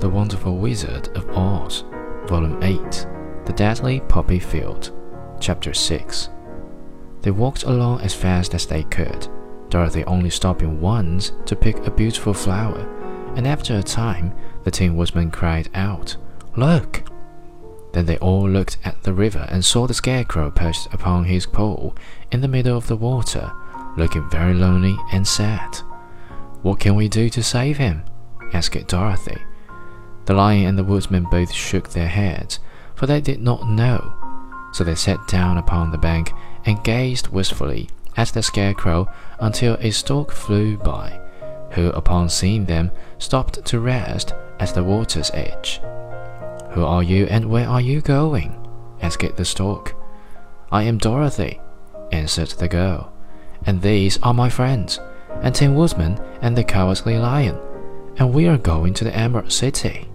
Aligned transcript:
The 0.00 0.08
Wonderful 0.08 0.56
Wizard 0.56 1.08
of 1.14 1.28
Oz, 1.36 1.84
Volume 2.24 2.58
8 2.62 3.06
The 3.44 3.52
Deadly 3.52 4.00
Poppy 4.00 4.38
Field, 4.38 4.96
Chapter 5.38 5.74
6. 5.74 6.30
They 7.20 7.30
walked 7.30 7.64
along 7.64 8.00
as 8.00 8.14
fast 8.14 8.54
as 8.54 8.64
they 8.64 8.84
could, 8.84 9.28
Dorothy 9.68 10.02
only 10.04 10.30
stopping 10.30 10.80
once 10.80 11.32
to 11.44 11.54
pick 11.54 11.76
a 11.86 11.90
beautiful 11.90 12.32
flower, 12.32 12.88
and 13.36 13.46
after 13.46 13.76
a 13.76 13.82
time 13.82 14.34
the 14.64 14.70
Tin 14.70 14.96
Woodman 14.96 15.30
cried 15.30 15.68
out, 15.74 16.16
Look! 16.56 17.02
Then 17.92 18.06
they 18.06 18.16
all 18.20 18.48
looked 18.48 18.78
at 18.82 19.02
the 19.02 19.12
river 19.12 19.46
and 19.50 19.62
saw 19.62 19.86
the 19.86 19.92
Scarecrow 19.92 20.50
perched 20.50 20.94
upon 20.94 21.24
his 21.24 21.44
pole 21.44 21.94
in 22.32 22.40
the 22.40 22.48
middle 22.48 22.78
of 22.78 22.86
the 22.86 22.96
water, 22.96 23.52
looking 23.98 24.30
very 24.30 24.54
lonely 24.54 24.96
and 25.12 25.28
sad. 25.28 25.76
What 26.62 26.80
can 26.80 26.94
we 26.94 27.06
do 27.06 27.28
to 27.28 27.42
save 27.42 27.76
him? 27.76 28.04
asked 28.54 28.86
Dorothy. 28.86 29.36
The 30.26 30.34
Lion 30.34 30.66
and 30.66 30.78
the 30.78 30.84
woodsman 30.84 31.24
both 31.30 31.52
shook 31.52 31.90
their 31.90 32.08
heads, 32.08 32.60
for 32.94 33.06
they 33.06 33.20
did 33.20 33.40
not 33.40 33.68
know. 33.68 34.14
So 34.72 34.84
they 34.84 34.94
sat 34.94 35.26
down 35.26 35.58
upon 35.58 35.90
the 35.90 35.98
bank 35.98 36.32
and 36.64 36.84
gazed 36.84 37.28
wistfully 37.28 37.88
at 38.16 38.28
the 38.28 38.42
Scarecrow 38.42 39.08
until 39.38 39.74
a 39.80 39.90
stork 39.90 40.30
flew 40.30 40.76
by, 40.76 41.20
who, 41.72 41.88
upon 41.88 42.28
seeing 42.28 42.66
them, 42.66 42.90
stopped 43.18 43.64
to 43.64 43.80
rest 43.80 44.34
at 44.58 44.74
the 44.74 44.84
water's 44.84 45.30
edge. 45.32 45.80
Who 46.72 46.84
are 46.84 47.02
you 47.02 47.26
and 47.26 47.46
where 47.46 47.68
are 47.68 47.80
you 47.80 48.00
going? 48.00 48.56
asked 49.02 49.36
the 49.36 49.44
stork. 49.44 49.96
I 50.70 50.82
am 50.84 50.98
Dorothy, 50.98 51.60
answered 52.12 52.50
the 52.50 52.68
girl, 52.68 53.12
and 53.66 53.82
these 53.82 54.18
are 54.22 54.34
my 54.34 54.48
friends, 54.48 55.00
and 55.42 55.54
Tin 55.54 55.74
Woodman 55.74 56.20
and 56.42 56.56
the 56.56 56.64
Cowardly 56.64 57.18
Lion, 57.18 57.58
and 58.16 58.32
we 58.32 58.46
are 58.46 58.58
going 58.58 58.94
to 58.94 59.04
the 59.04 59.16
Emerald 59.16 59.50
City. 59.50 60.09